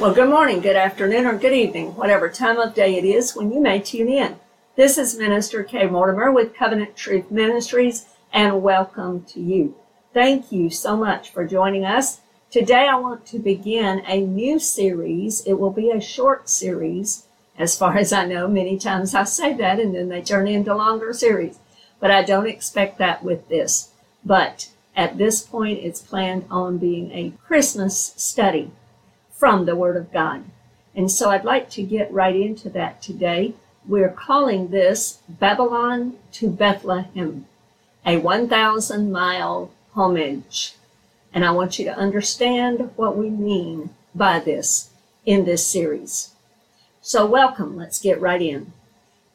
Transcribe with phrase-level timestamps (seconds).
[0.00, 3.52] Well, good morning, good afternoon, or good evening, whatever time of day it is when
[3.52, 4.40] you may tune in.
[4.74, 9.74] This is Minister Kay Mortimer with Covenant Truth Ministries, and welcome to you.
[10.14, 12.22] Thank you so much for joining us.
[12.50, 15.42] Today I want to begin a new series.
[15.46, 17.26] It will be a short series,
[17.58, 18.48] as far as I know.
[18.48, 21.58] Many times I say that and then they turn into longer series,
[22.00, 23.90] but I don't expect that with this.
[24.24, 28.72] But at this point, it's planned on being a Christmas study
[29.40, 30.44] from the Word of God.
[30.94, 33.54] And so I'd like to get right into that today.
[33.88, 37.46] We're calling this Babylon to Bethlehem,
[38.04, 40.74] a 1,000 mile homage.
[41.32, 44.90] And I want you to understand what we mean by this
[45.24, 46.32] in this series.
[47.00, 47.78] So, welcome.
[47.78, 48.74] Let's get right in.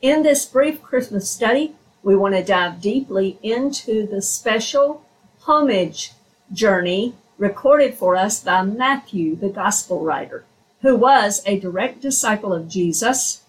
[0.04, 5.04] In this brief Christmas study, we want to dive deeply into the special
[5.48, 6.12] homage
[6.54, 10.46] journey recorded for us by Matthew, the gospel writer,
[10.82, 13.44] who was a direct disciple of Jesus,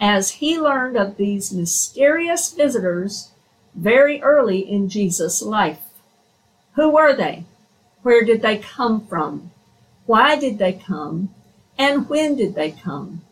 [0.00, 3.30] as he learned of these mysterious visitors
[3.74, 5.80] very early in Jesus' life.
[6.74, 7.44] Who were they?
[8.02, 9.50] Where did they come from?
[10.06, 11.34] Why did they come?
[11.76, 13.22] And when did they come?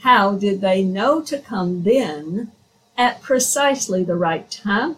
[0.00, 2.52] How did they know to come then
[2.96, 4.96] at precisely the right time?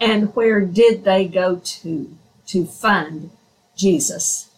[0.00, 2.16] And where did they go to
[2.46, 3.30] to find
[3.76, 4.50] Jesus.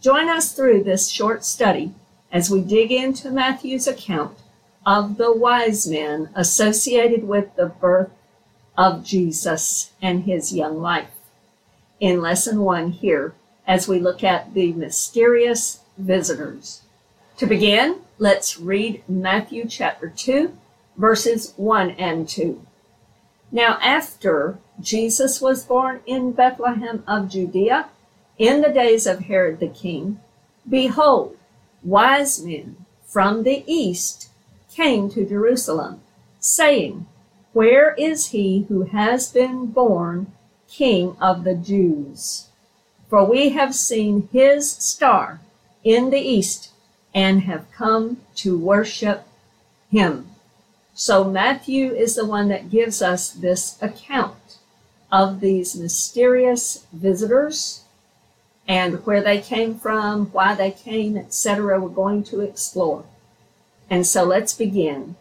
[0.00, 1.92] Join us through this short study
[2.32, 4.38] as we dig into Matthew's account
[4.86, 8.10] of the wise men associated with the birth
[8.78, 11.10] of Jesus and his young life.
[11.98, 13.34] In lesson one here,
[13.66, 16.82] as we look at the mysterious visitors.
[17.36, 20.56] To begin, let's read Matthew chapter 2,
[20.96, 22.64] verses 1 and 2.
[23.52, 27.88] Now, after Jesus was born in Bethlehem of Judea,
[28.40, 30.18] in the days of Herod the king,
[30.66, 31.36] behold,
[31.84, 34.30] wise men from the east
[34.72, 36.00] came to Jerusalem,
[36.38, 37.06] saying,
[37.52, 40.32] Where is he who has been born
[40.70, 42.46] King of the Jews?
[43.10, 45.40] For we have seen his star
[45.84, 46.70] in the east
[47.12, 49.26] and have come to worship
[49.90, 50.28] him.
[50.94, 54.56] So Matthew is the one that gives us this account
[55.12, 57.82] of these mysterious visitors
[58.70, 61.80] and where they came from, why they came, etc.
[61.80, 63.04] We're going to explore.
[63.90, 65.16] And so let's begin.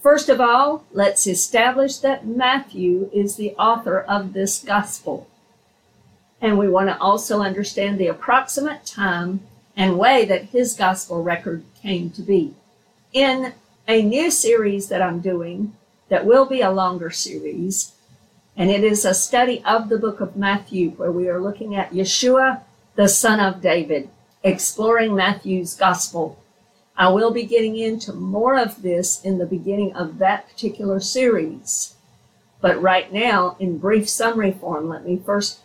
[0.00, 5.28] First of all, let's establish that Matthew is the author of this gospel.
[6.40, 9.40] And we want to also understand the approximate time
[9.76, 12.54] and way that his gospel record came to be.
[13.12, 13.52] In
[13.86, 15.74] a new series that I'm doing,
[16.08, 17.92] that will be a longer series,
[18.56, 21.92] and it is a study of the book of Matthew where we are looking at
[21.92, 22.60] Yeshua,
[22.94, 24.08] the son of David,
[24.44, 26.38] exploring Matthew's gospel.
[26.96, 31.94] I will be getting into more of this in the beginning of that particular series.
[32.60, 35.58] But right now, in brief summary form, let me first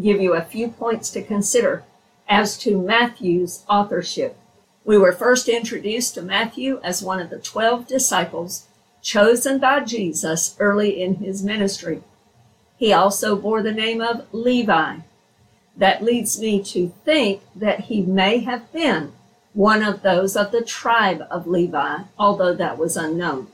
[0.00, 1.84] give you a few points to consider
[2.28, 4.36] as to Matthew's authorship.
[4.84, 8.66] We were first introduced to Matthew as one of the 12 disciples
[9.00, 12.02] chosen by Jesus early in his ministry.
[12.76, 14.96] He also bore the name of Levi.
[15.76, 19.12] That leads me to think that he may have been
[19.52, 23.48] one of those of the tribe of Levi, although that was unknown.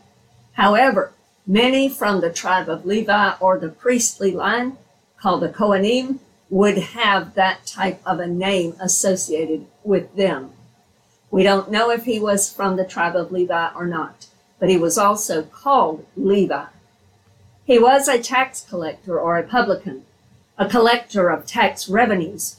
[0.55, 1.13] However,
[1.47, 4.77] many from the tribe of Levi or the priestly line,
[5.21, 6.19] called the Kohanim,
[6.51, 10.51] would have that type of a name associated with them.
[11.31, 14.27] We don't know if he was from the tribe of Levi or not,
[14.59, 16.67] but he was also called Levi.
[17.65, 20.05] He was a tax collector or a publican,
[20.59, 22.57] a collector of tax revenues.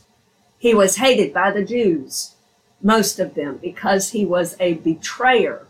[0.57, 2.35] He was hated by the Jews,
[2.81, 5.67] most of them, because he was a betrayer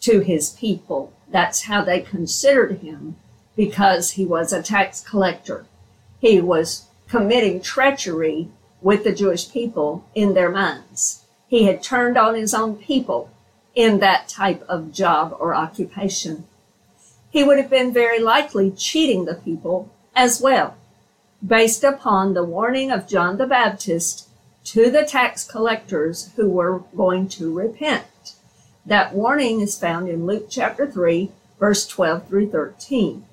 [0.00, 1.14] to his people.
[1.30, 3.16] That's how they considered him
[3.56, 5.64] because he was a tax collector.
[6.20, 8.48] He was committing treachery
[8.82, 11.24] with the Jewish people in their minds.
[11.48, 13.30] He had turned on his own people
[13.74, 16.46] in that type of job or occupation
[17.32, 20.76] he would have been very likely cheating the people as well,
[21.44, 24.28] based upon the warning of John the Baptist
[24.64, 28.34] to the tax collectors who were going to repent.
[28.84, 33.24] That warning is found in Luke chapter 3, verse 12 through 13.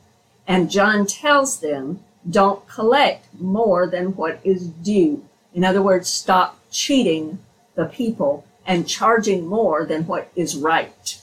[0.48, 5.26] And John tells them, don't collect more than what is due.
[5.54, 7.40] In other words, stop cheating
[7.76, 11.22] the people and charging more than what is right.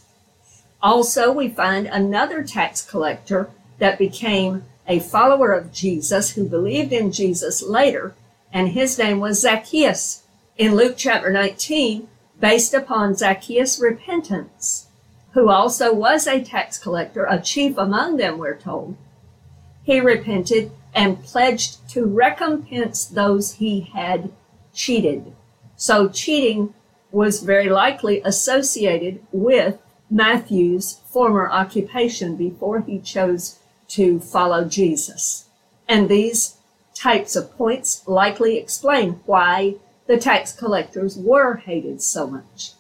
[0.87, 7.11] Also, we find another tax collector that became a follower of Jesus who believed in
[7.11, 8.15] Jesus later,
[8.53, 10.23] and his name was Zacchaeus.
[10.57, 12.07] In Luke chapter 19,
[12.39, 14.87] based upon Zacchaeus' repentance,
[15.33, 18.97] who also was a tax collector, a chief among them, we're told,
[19.83, 24.31] he repented and pledged to recompense those he had
[24.73, 25.35] cheated.
[25.75, 26.75] So cheating
[27.11, 29.81] was very likely associated with
[30.11, 33.59] Matthew's former occupation before he chose
[33.89, 35.47] to follow Jesus.
[35.89, 36.57] And these
[36.95, 39.77] types of points likely explain why
[40.07, 42.73] the tax collectors were hated so much.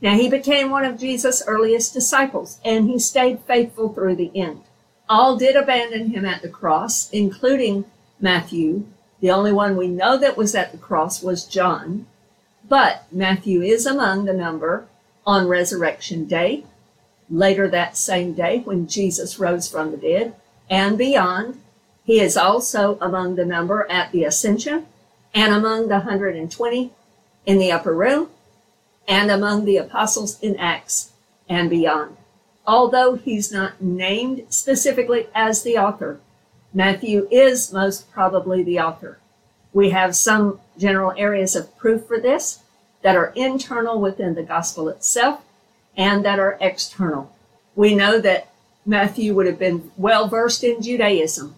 [0.00, 4.62] Now he became one of Jesus' earliest disciples and he stayed faithful through the end.
[5.08, 7.86] All did abandon him at the cross, including
[8.20, 8.86] Matthew.
[9.20, 12.06] The only one we know that was at the cross was John.
[12.68, 14.86] But Matthew is among the number
[15.28, 16.64] on resurrection day,
[17.28, 20.34] later that same day when Jesus rose from the dead,
[20.70, 21.60] and beyond.
[22.02, 24.86] He is also among the number at the ascension,
[25.34, 26.92] and among the 120
[27.44, 28.30] in the upper room,
[29.06, 31.12] and among the apostles in Acts
[31.46, 32.16] and beyond.
[32.66, 36.20] Although he's not named specifically as the author,
[36.72, 39.18] Matthew is most probably the author.
[39.74, 42.60] We have some general areas of proof for this
[43.02, 45.42] that are internal within the gospel itself
[45.96, 47.34] and that are external.
[47.74, 48.48] We know that
[48.84, 51.54] Matthew would have been well versed in Judaism,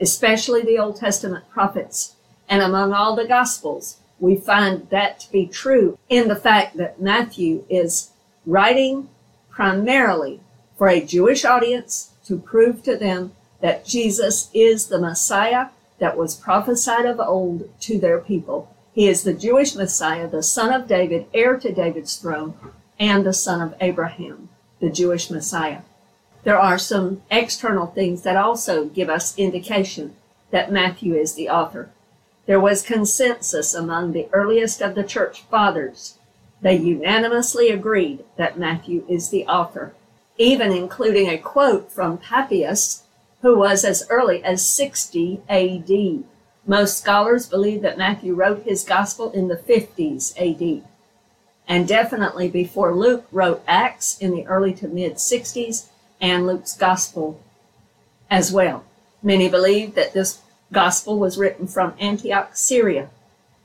[0.00, 2.14] especially the Old Testament prophets.
[2.48, 7.00] And among all the gospels, we find that to be true in the fact that
[7.00, 8.10] Matthew is
[8.44, 9.08] writing
[9.50, 10.40] primarily
[10.76, 16.34] for a Jewish audience to prove to them that Jesus is the Messiah that was
[16.34, 18.74] prophesied of old to their people.
[18.98, 22.54] He is the Jewish Messiah, the son of David, heir to David's throne,
[22.98, 24.48] and the son of Abraham,
[24.80, 25.82] the Jewish Messiah.
[26.42, 30.16] There are some external things that also give us indication
[30.50, 31.90] that Matthew is the author.
[32.46, 36.18] There was consensus among the earliest of the church fathers.
[36.60, 39.94] They unanimously agreed that Matthew is the author,
[40.38, 43.04] even including a quote from Papias,
[43.42, 46.24] who was as early as 60 AD.
[46.68, 50.86] Most scholars believe that Matthew wrote his gospel in the 50s AD,
[51.66, 55.86] and definitely before Luke wrote Acts in the early to mid 60s
[56.20, 57.40] and Luke's gospel
[58.30, 58.84] as well.
[59.22, 63.08] Many believe that this gospel was written from Antioch, Syria.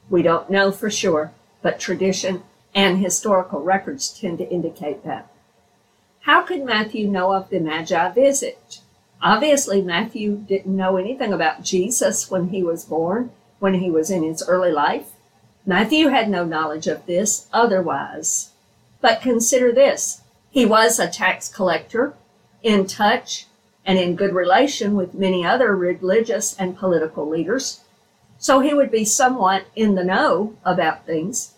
[0.09, 5.29] We don't know for sure, but tradition and historical records tend to indicate that.
[6.21, 8.79] How could Matthew know of the Magi visit?
[9.23, 14.21] Obviously, Matthew didn't know anything about Jesus when he was born, when he was in
[14.21, 15.11] his early life.
[15.65, 18.49] Matthew had no knowledge of this otherwise.
[18.99, 20.21] But consider this.
[20.51, 22.13] He was a tax collector,
[22.63, 23.47] in touch
[23.85, 27.79] and in good relation with many other religious and political leaders.
[28.37, 31.53] So he would be somewhat in the know about things.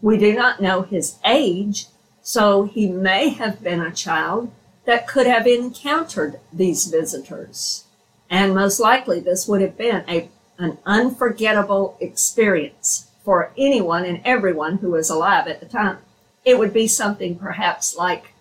[0.00, 1.86] We do not know his age,
[2.22, 4.50] so he may have been a child
[4.90, 7.84] that could have encountered these visitors.
[8.28, 10.28] And most likely, this would have been a,
[10.58, 15.98] an unforgettable experience for anyone and everyone who was alive at the time.
[16.44, 18.34] It would be something perhaps like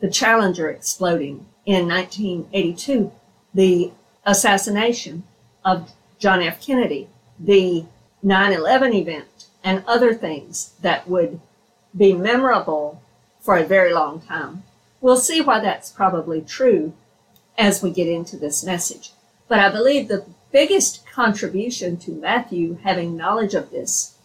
[0.00, 3.10] the Challenger exploding in 1982,
[3.54, 3.90] the
[4.26, 5.22] assassination
[5.64, 6.60] of John F.
[6.60, 7.08] Kennedy,
[7.40, 7.86] the
[8.22, 11.40] 9 11 event, and other things that would
[11.96, 13.00] be memorable
[13.40, 14.64] for a very long time.
[15.04, 16.94] We'll see why that's probably true
[17.58, 19.12] as we get into this message.
[19.48, 24.16] But I believe the biggest contribution to Matthew having knowledge of this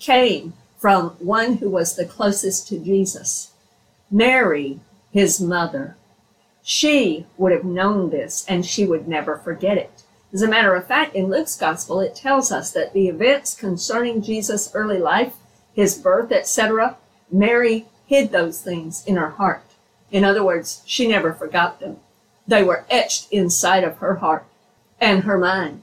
[0.00, 3.52] came from one who was the closest to Jesus,
[4.10, 4.80] Mary,
[5.12, 5.96] his mother.
[6.64, 10.02] She would have known this and she would never forget it.
[10.32, 14.20] As a matter of fact, in Luke's gospel, it tells us that the events concerning
[14.20, 15.36] Jesus' early life,
[15.74, 16.96] his birth, etc.,
[17.30, 19.62] Mary hid those things in her heart.
[20.10, 21.98] In other words, she never forgot them.
[22.46, 24.46] They were etched inside of her heart
[25.00, 25.82] and her mind.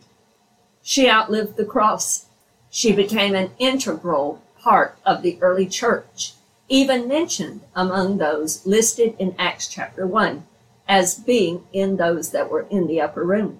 [0.84, 2.28] She outlived the cross.
[2.70, 6.34] She became an integral part of the early church,
[6.70, 10.46] even mentioned among those listed in Acts chapter 1
[10.88, 13.60] as being in those that were in the upper room.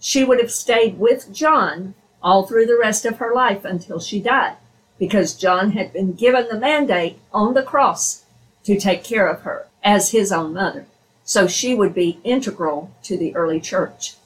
[0.00, 4.20] She would have stayed with John all through the rest of her life until she
[4.20, 4.56] died,
[4.98, 8.24] because John had been given the mandate on the cross
[8.64, 10.86] to take care of her as his own mother.
[11.22, 14.16] So she would be integral to the early church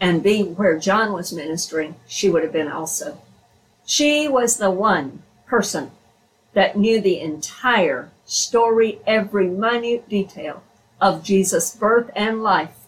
[0.00, 3.20] and be where John was ministering, she would have been also.
[3.84, 5.90] She was the one person
[6.54, 10.62] that knew the entire story, every minute detail
[11.00, 12.86] of Jesus' birth and life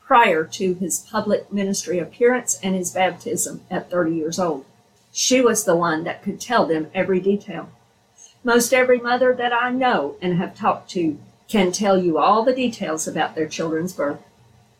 [0.00, 4.64] prior to his public ministry appearance and his baptism at 30 years old.
[5.12, 7.70] She was the one that could tell them every detail.
[8.42, 11.18] Most every mother that I know and have talked to
[11.54, 14.18] can tell you all the details about their children's birth.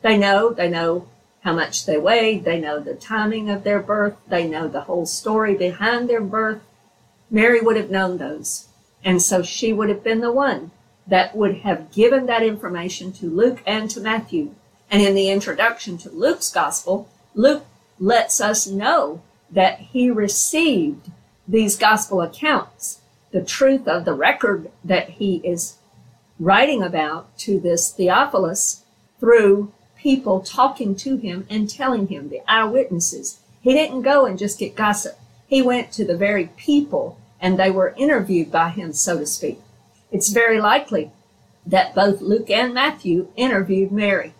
[0.03, 1.07] They know, they know
[1.43, 5.07] how much they weighed, they know the timing of their birth, they know the whole
[5.07, 6.63] story behind their birth.
[7.31, 8.67] Mary would have known those.
[9.05, 10.73] And so she would have been the one
[11.07, 14.53] that would have given that information to Luke and to Matthew.
[14.91, 17.67] And in the introduction to Luke's gospel, Luke
[18.01, 21.13] lets us know that he received
[21.47, 23.01] these gospel accounts,
[23.31, 25.79] the truth of the record that he is
[26.45, 28.85] writing about to this Theophilus
[29.19, 33.41] through people talking to him and telling him, the eyewitnesses.
[33.63, 35.19] He didn't go and just get gossip.
[35.47, 39.61] He went to the very people and they were interviewed by him, so to speak.
[40.11, 41.11] It's very likely
[41.67, 44.35] that both Luke and Matthew interviewed Mary,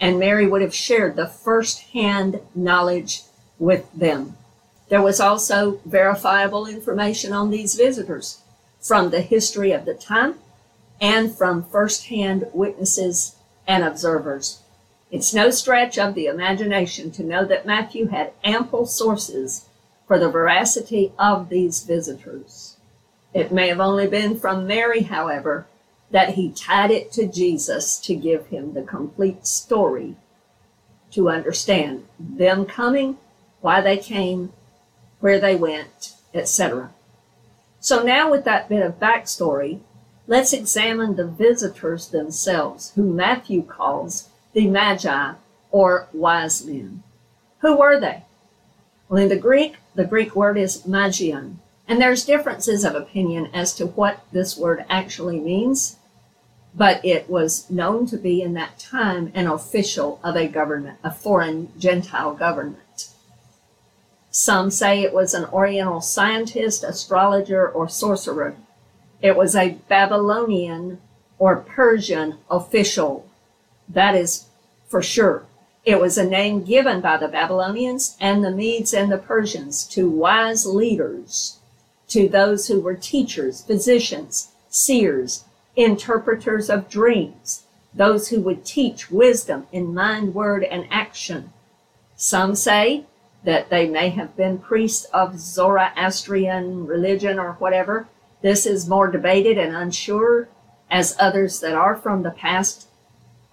[0.00, 3.22] and Mary would have shared the first hand knowledge
[3.58, 4.36] with them.
[4.88, 8.40] There was also verifiable information on these visitors
[8.80, 10.36] from the history of the time
[11.00, 13.36] and from first hand witnesses
[13.66, 14.60] and observers.
[15.10, 19.68] It's no stretch of the imagination to know that Matthew had ample sources
[20.06, 22.76] for the veracity of these visitors.
[23.32, 25.66] It may have only been from Mary, however,
[26.10, 30.16] that he tied it to Jesus to give him the complete story
[31.10, 33.16] to understand them coming,
[33.60, 34.52] why they came,
[35.20, 36.90] where they went, etc.
[37.80, 39.80] So now with that bit of backstory,
[40.26, 45.32] let's examine the visitors themselves, who Matthew calls the Magi
[45.70, 47.02] or wise men.
[47.60, 48.24] Who were they?
[49.08, 53.74] Well, in the Greek, the Greek word is magion, and there's differences of opinion as
[53.74, 55.96] to what this word actually means,
[56.74, 61.10] but it was known to be in that time an official of a government, a
[61.10, 63.08] foreign Gentile government.
[64.30, 68.56] Some say it was an Oriental scientist, astrologer, or sorcerer.
[69.24, 71.00] It was a Babylonian
[71.38, 73.26] or Persian official.
[73.88, 74.48] That is
[74.86, 75.46] for sure.
[75.82, 80.10] It was a name given by the Babylonians and the Medes and the Persians to
[80.10, 81.58] wise leaders,
[82.08, 87.64] to those who were teachers, physicians, seers, interpreters of dreams,
[87.94, 91.50] those who would teach wisdom in mind, word, and action.
[92.14, 93.06] Some say
[93.42, 98.06] that they may have been priests of Zoroastrian religion or whatever.
[98.44, 100.48] This is more debated and unsure,
[100.90, 102.86] as others that are from the past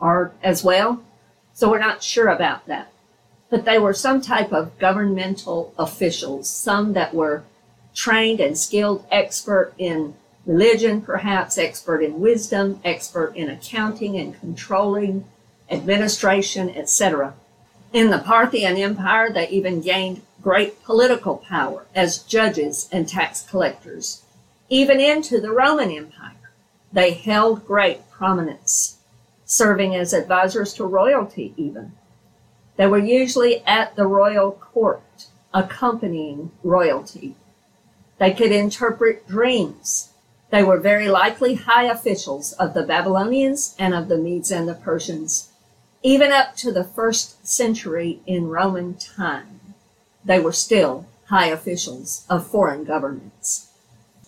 [0.02, 1.02] are as well.
[1.54, 2.92] So we're not sure about that.
[3.50, 7.44] But they were some type of governmental officials, some that were
[7.96, 10.14] trained and skilled, expert in
[10.46, 15.24] religion, perhaps expert in wisdom, expert in accounting and controlling,
[15.70, 17.34] administration, etc.
[17.94, 24.24] In the Parthian Empire, they even gained great political power as judges and tax collectors.
[24.74, 26.50] Even into the Roman Empire,
[26.94, 29.00] they held great prominence
[29.44, 31.92] serving as advisors to royalty even.
[32.78, 37.36] They were usually at the royal court, accompanying royalty.
[38.18, 40.14] They could interpret dreams.
[40.52, 44.74] They were very likely high officials of the Babylonians and of the Medes and the
[44.74, 45.50] Persians,
[46.02, 49.60] even up to the first century in Roman time.
[50.24, 53.68] They were still high officials of foreign governments.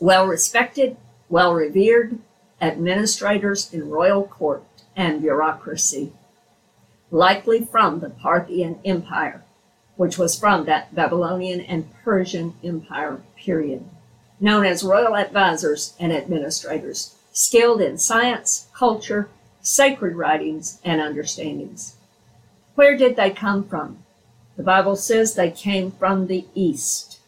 [0.04, 0.98] Well respected,
[1.30, 2.20] well revered,
[2.60, 4.66] administrators in royal court
[4.98, 6.12] and bureaucracy,
[7.10, 9.46] likely from the Parthian Empire,
[9.96, 13.86] which was from that Babylonian and Persian Empire period,
[14.42, 19.30] known as royal advisors and administrators, skilled in science, culture,
[19.62, 21.96] sacred writings, and understandings.
[22.76, 24.00] Where did they come from?
[24.58, 27.22] The Bible says they came from the east.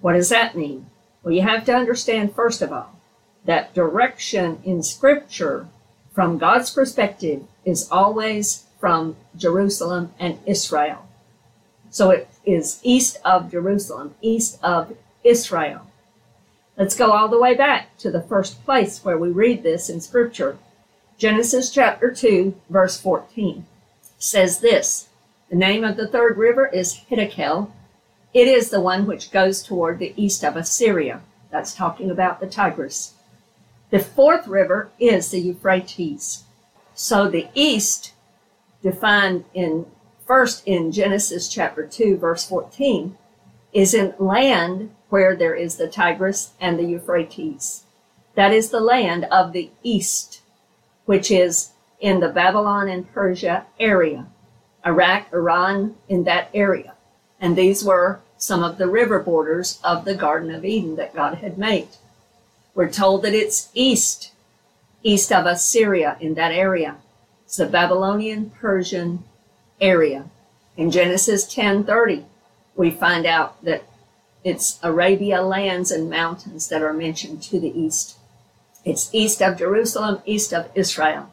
[0.00, 0.86] What does that mean?
[1.22, 2.98] Well, you have to understand, first of all,
[3.44, 5.68] that direction in Scripture
[6.12, 11.06] from God's perspective is always from Jerusalem and Israel.
[11.90, 15.86] So it is east of Jerusalem, east of Israel.
[16.76, 20.00] Let's go all the way back to the first place where we read this in
[20.00, 20.58] scripture.
[21.18, 23.66] Genesis chapter 2, verse 14
[24.18, 25.08] says this
[25.50, 27.70] The name of the third river is Hiddekel.
[28.34, 31.20] It is the one which goes toward the east of Assyria.
[31.50, 33.14] That's talking about the Tigris.
[33.90, 36.44] The fourth river is the Euphrates.
[36.94, 38.14] So the east,
[38.82, 39.86] defined in
[40.26, 43.18] first in Genesis chapter 2, verse 14,
[43.72, 47.84] is in land where there is the Tigris and the Euphrates.
[48.34, 50.40] That is the land of the east,
[51.04, 54.26] which is in the Babylon and Persia area,
[54.86, 56.91] Iraq, Iran, in that area.
[57.42, 61.38] And these were some of the river borders of the Garden of Eden that God
[61.38, 61.88] had made.
[62.72, 64.30] We're told that it's east,
[65.02, 66.98] east of Assyria in that area.
[67.44, 69.24] It's the Babylonian Persian
[69.80, 70.26] area.
[70.76, 72.24] In Genesis 10:30,
[72.76, 73.82] we find out that
[74.44, 78.16] it's Arabia lands and mountains that are mentioned to the east.
[78.84, 81.32] It's east of Jerusalem, east of Israel.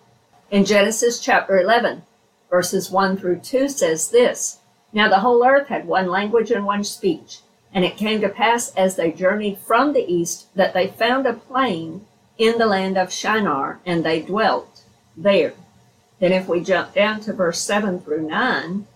[0.49, 2.01] In Genesis chapter 11,
[2.49, 4.58] verses 1 through 2 says this
[4.91, 7.39] Now the whole earth had one language and one speech.
[7.73, 11.33] And it came to pass as they journeyed from the east that they found a
[11.33, 12.05] plain
[12.37, 14.81] in the land of Shinar, and they dwelt
[15.15, 15.53] there.
[16.19, 18.87] Then, if we jump down to verse 7 through 9,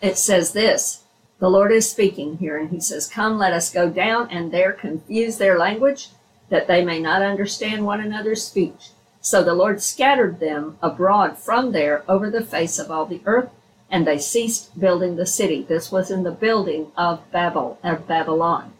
[0.00, 1.02] it says this
[1.38, 4.72] The Lord is speaking here, and he says, Come, let us go down and there
[4.72, 6.10] confuse their language,
[6.48, 8.90] that they may not understand one another's speech.
[9.20, 13.50] So the Lord scattered them abroad from there over the face of all the earth
[13.92, 15.62] and they ceased building the city.
[15.62, 18.72] This was in the building of Babel, of Babylon.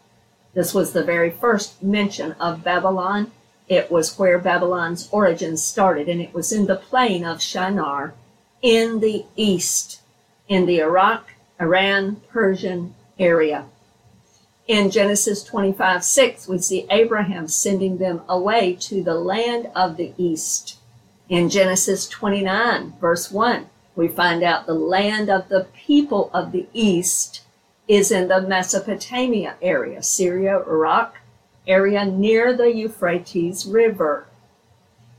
[0.55, 3.31] This was the very first mention of Babylon.
[3.69, 8.15] It was where Babylon's origins started, and it was in the plain of Shinar
[8.63, 10.01] in the east,
[10.47, 11.29] in the Iraq,
[11.61, 13.65] Iran, Persian area.
[14.67, 20.13] In Genesis 25 6, we see Abraham sending them away to the land of the
[20.17, 20.77] east.
[21.29, 26.67] In Genesis 29, verse 1, we find out the land of the people of the
[26.73, 27.41] east
[27.87, 31.17] is in the Mesopotamia area, Syria, Iraq
[31.67, 34.27] area near the Euphrates River.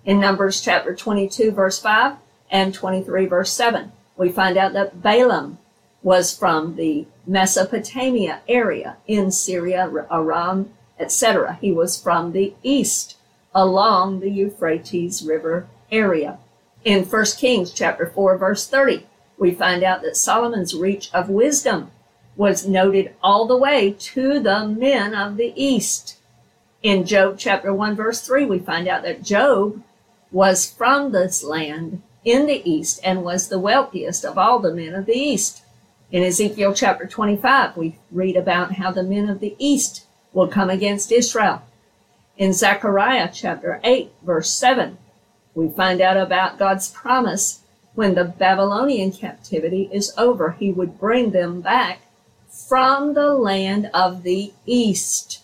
[0.04, 2.16] In Numbers chapter 22, verse 5
[2.50, 5.58] and 23, verse 7, we find out that Balaam
[6.02, 11.58] was from the Mesopotamia area in Syria, Aram, etc.
[11.60, 13.16] He was from the east
[13.54, 16.38] along the Euphrates River area.
[16.84, 19.06] In 1 Kings chapter 4 verse 30,
[19.38, 21.90] we find out that Solomon's reach of wisdom
[22.36, 26.18] was noted all the way to the men of the east.
[26.82, 29.82] In Job chapter 1 verse 3, we find out that Job
[30.30, 34.94] was from this land in the east and was the wealthiest of all the men
[34.94, 35.62] of the east.
[36.12, 40.68] In Ezekiel chapter 25, we read about how the men of the east will come
[40.68, 41.62] against Israel.
[42.36, 44.98] In Zechariah chapter 8 verse 7,
[45.54, 47.60] we find out about God's promise
[47.94, 52.00] when the Babylonian captivity is over, he would bring them back
[52.48, 55.42] from the land of the east.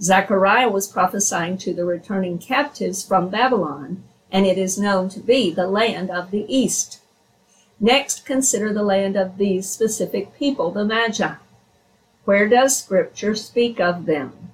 [0.00, 4.02] Zechariah was prophesying to the returning captives from Babylon,
[4.32, 7.00] and it is known to be the land of the east.
[7.78, 11.34] Next, consider the land of these specific people, the Magi.
[12.24, 14.52] Where does Scripture speak of them?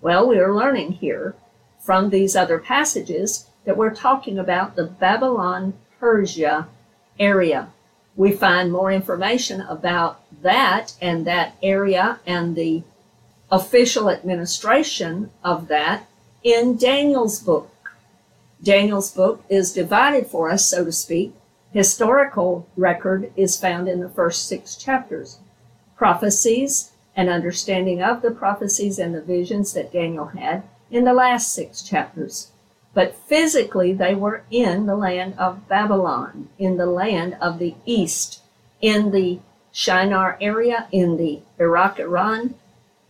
[0.00, 1.34] Well, we are learning here
[1.80, 6.68] from these other passages that we're talking about the Babylon Persia
[7.18, 7.68] area.
[8.16, 12.82] We find more information about that and that area and the
[13.50, 16.06] official administration of that
[16.42, 17.70] in Daniel's book.
[18.62, 21.34] Daniel's book is divided for us, so to speak.
[21.72, 25.38] Historical record is found in the first six chapters.
[25.96, 31.52] Prophecies and understanding of the prophecies and the visions that Daniel had in the last
[31.52, 32.50] six chapters.
[32.94, 38.40] But physically, they were in the land of Babylon, in the land of the east,
[38.80, 39.40] in the
[39.72, 42.54] Shinar area, in the Iraq Iran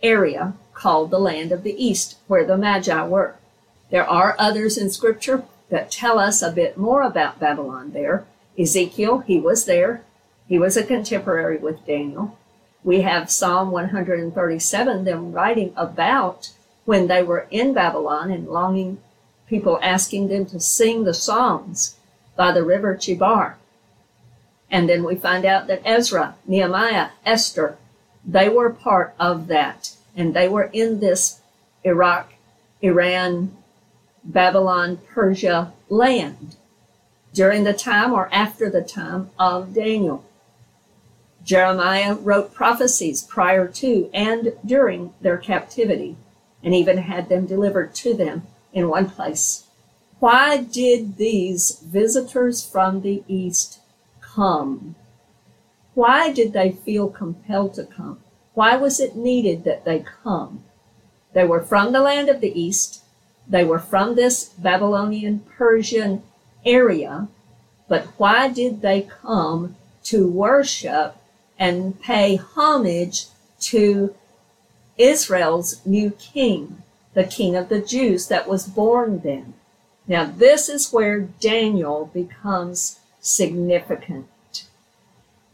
[0.03, 3.37] area called the land of the east, where the Magi were.
[3.91, 8.25] There are others in scripture that tell us a bit more about Babylon there.
[8.59, 10.03] Ezekiel, he was there.
[10.49, 12.39] He was a contemporary with Daniel.
[12.83, 16.51] We have Psalm 137, them writing about
[16.85, 18.99] when they were in Babylon and longing
[19.49, 21.97] people asking them to sing the songs
[22.37, 23.55] by the river Chebar.
[24.71, 27.77] And then we find out that Ezra, Nehemiah, Esther,
[28.25, 29.95] they were part of that.
[30.17, 31.41] And they were in this
[31.85, 32.33] Iraq,
[32.81, 33.57] Iran,
[34.25, 36.57] Babylon, Persia land
[37.33, 40.25] during the time or after the time of Daniel.
[41.45, 46.17] Jeremiah wrote prophecies prior to and during their captivity
[46.63, 49.65] and even had them delivered to them in one place.
[50.19, 53.81] Why did these visitors from the East
[54.21, 54.97] come?
[55.95, 58.21] Why did they feel compelled to come?
[58.55, 60.65] Why was it needed that they come?
[61.33, 63.03] They were from the land of the East.
[63.49, 66.23] They were from this Babylonian Persian
[66.65, 67.29] area.
[67.89, 71.17] But why did they come to worship
[71.59, 73.27] and pay homage
[73.61, 74.15] to
[74.97, 76.84] Israel's new king?
[77.15, 79.55] The king of the Jews that was born then.
[80.07, 84.29] Now, this is where Daniel becomes significant.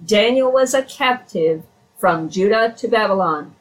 [0.04, 1.62] Daniel was a captive
[1.98, 3.54] from Judah to Babylon.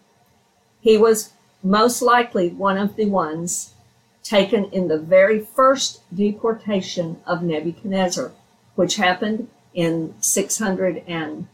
[0.81, 3.73] He was most likely one of the ones
[4.23, 8.31] taken in the very first deportation of Nebuchadnezzar,
[8.75, 11.47] which happened in 603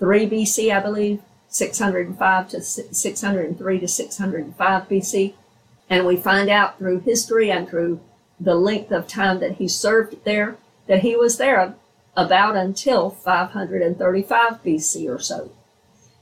[0.00, 5.34] BC, I believe, 605 to 603 to 605 BC.
[5.90, 8.00] And we find out through history and through
[8.38, 11.74] the length of time that he served there that he was there
[12.16, 15.50] about until 535 BC or so.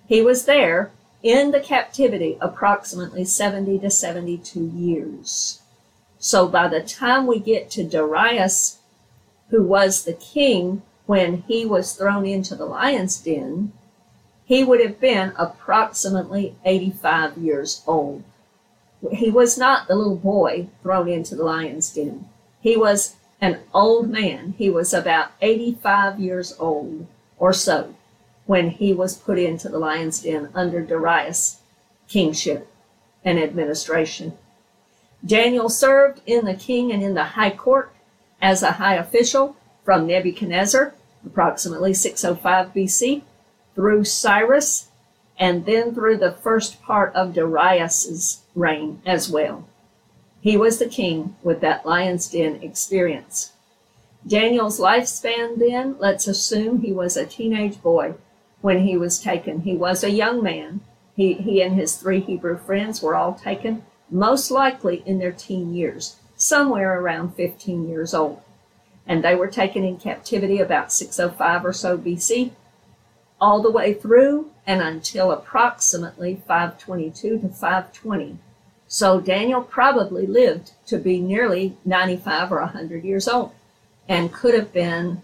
[0.07, 5.63] He was there in the captivity approximately 70 to 72 years.
[6.19, 8.79] So by the time we get to Darius,
[9.51, 13.73] who was the king when he was thrown into the lion's den,
[14.45, 18.23] he would have been approximately 85 years old.
[19.13, 22.29] He was not the little boy thrown into the lion's den.
[22.61, 24.55] He was an old man.
[24.57, 27.07] He was about 85 years old
[27.39, 27.95] or so
[28.47, 31.61] when he was put into the lion's den under Darius'
[32.09, 32.69] kingship
[33.25, 34.39] and administration.
[35.25, 37.93] Daniel served in the king and in the high court
[38.41, 43.23] as a high official from Nebuchadnezzar, approximately 605 BC,
[43.75, 44.89] through Cyrus,
[45.38, 49.68] and then through the first part of Darius's reign as well.
[50.40, 53.53] He was the king with that lion's den experience.
[54.27, 58.14] Daniel's lifespan then, let's assume he was a teenage boy
[58.61, 59.61] when he was taken.
[59.61, 60.81] He was a young man.
[61.14, 65.75] He, he and his three Hebrew friends were all taken, most likely in their teen
[65.75, 68.40] years, somewhere around 15 years old.
[69.07, 72.51] And they were taken in captivity about 605 or so BC,
[73.40, 78.38] all the way through and until approximately 522 to 520.
[78.88, 83.53] So Daniel probably lived to be nearly 95 or 100 years old
[84.09, 85.22] and could have been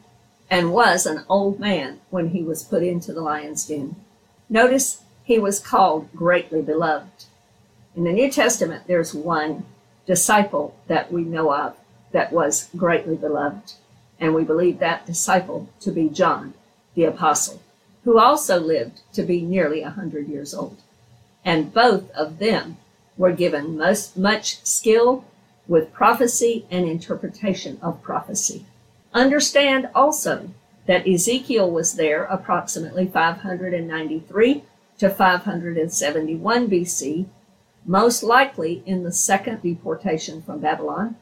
[0.51, 3.97] and was an old man when he was put into the lion's den.
[4.51, 7.25] Notice he was called greatly beloved.
[7.97, 9.65] In the New Testament, there's one
[10.07, 11.75] disciple that we know of
[12.11, 13.73] that was greatly beloved,
[14.21, 16.53] and we believe that disciple to be John,
[16.95, 17.62] the apostle,
[18.05, 20.77] who also lived to be nearly a hundred years old.
[21.45, 22.77] And both of them
[23.17, 25.25] were given most, much skill
[25.69, 28.67] with prophecy and interpretation of prophecy.
[29.13, 30.51] Understand also
[30.87, 34.65] that Ezekiel was there approximately 593
[34.99, 37.27] to 571 BC,
[37.85, 41.17] most likely in the second deportation from Babylon.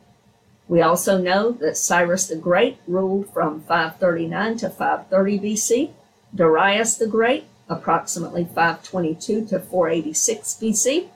[0.69, 5.91] We also know that Cyrus the Great ruled from 539 to 530 BC,
[6.35, 11.09] Darius the Great approximately 522 to 486 BC,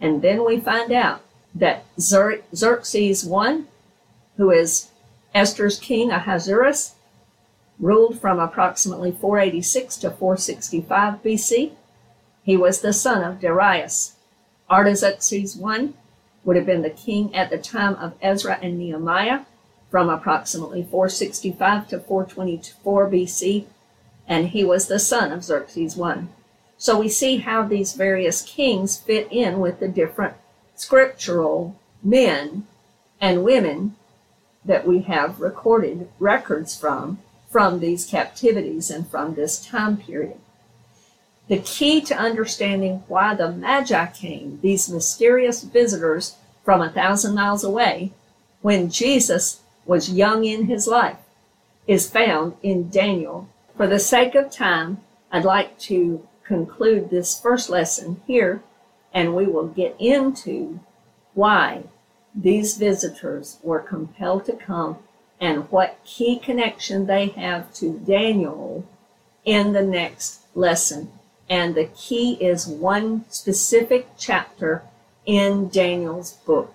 [0.00, 1.22] and then we find out
[1.54, 3.62] that Xerxes I,
[4.36, 4.90] who is
[5.34, 6.94] Esther's king Ahasuerus
[7.78, 11.72] ruled from approximately 486 to 465 BC.
[12.42, 14.16] He was the son of Darius.
[14.70, 15.90] Artaxerxes I
[16.44, 19.40] would have been the king at the time of Ezra and Nehemiah
[19.90, 23.66] from approximately 465 to 424 BC,
[24.28, 26.24] and he was the son of Xerxes I.
[26.78, 30.34] So we see how these various kings fit in with the different
[30.74, 32.66] scriptural men
[33.20, 33.96] and women
[34.64, 40.38] that we have recorded records from, from these captivities and from this time period.
[41.48, 47.62] The key to understanding why the Magi came, these mysterious visitors from a thousand miles
[47.62, 48.12] away,
[48.62, 51.18] when Jesus was young in his life,
[51.86, 53.48] is found in Daniel.
[53.76, 58.62] For the sake of time, I'd like to conclude this first lesson here,
[59.12, 60.80] and we will get into
[61.34, 61.84] why
[62.34, 64.96] these visitors were compelled to come
[65.38, 68.86] and what key connection they have to Daniel
[69.44, 71.12] in the next lesson.
[71.50, 74.84] And the key is one specific chapter
[75.26, 76.74] in Daniel's book.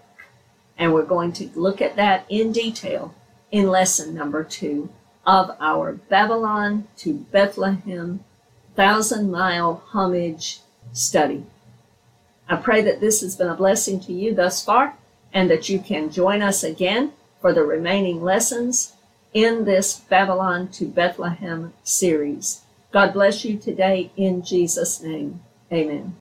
[0.77, 3.15] And we're going to look at that in detail
[3.51, 4.89] in lesson number two
[5.25, 8.23] of our Babylon to Bethlehem
[8.75, 10.59] thousand mile homage
[10.93, 11.45] study.
[12.49, 14.95] I pray that this has been a blessing to you thus far
[15.33, 18.93] and that you can join us again for the remaining lessons
[19.33, 22.61] in this Babylon to Bethlehem series.
[22.91, 25.41] God bless you today in Jesus' name.
[25.71, 26.09] Amen.